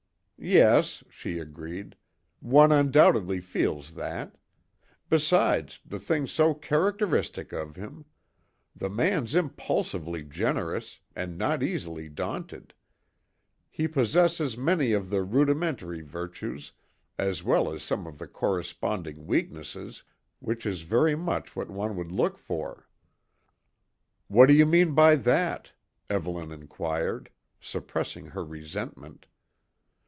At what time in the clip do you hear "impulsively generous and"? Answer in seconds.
9.35-11.37